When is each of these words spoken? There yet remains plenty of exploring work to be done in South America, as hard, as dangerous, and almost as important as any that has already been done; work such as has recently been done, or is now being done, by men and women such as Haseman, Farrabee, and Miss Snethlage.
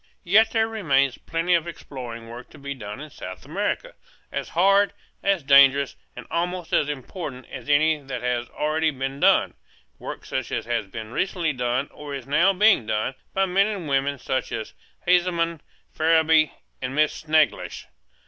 There 0.25 0.33
yet 0.33 0.55
remains 0.55 1.19
plenty 1.19 1.53
of 1.53 1.67
exploring 1.67 2.27
work 2.27 2.49
to 2.49 2.57
be 2.57 2.73
done 2.73 2.99
in 2.99 3.11
South 3.11 3.45
America, 3.45 3.93
as 4.31 4.49
hard, 4.49 4.93
as 5.21 5.43
dangerous, 5.43 5.95
and 6.15 6.25
almost 6.31 6.73
as 6.73 6.89
important 6.89 7.45
as 7.51 7.69
any 7.69 7.99
that 7.99 8.23
has 8.23 8.49
already 8.49 8.89
been 8.89 9.19
done; 9.19 9.53
work 9.99 10.25
such 10.25 10.51
as 10.51 10.65
has 10.65 10.91
recently 10.91 11.51
been 11.51 11.57
done, 11.57 11.87
or 11.91 12.15
is 12.15 12.25
now 12.25 12.51
being 12.51 12.87
done, 12.87 13.13
by 13.35 13.45
men 13.45 13.67
and 13.67 13.87
women 13.87 14.17
such 14.17 14.51
as 14.51 14.73
Haseman, 15.05 15.61
Farrabee, 15.95 16.49
and 16.81 16.95
Miss 16.95 17.13
Snethlage. 17.13 17.85